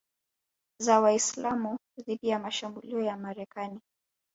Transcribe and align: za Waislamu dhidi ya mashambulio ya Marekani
za 0.79 0.99
Waislamu 0.99 1.77
dhidi 2.05 2.27
ya 2.27 2.39
mashambulio 2.39 3.01
ya 3.01 3.17
Marekani 3.17 3.79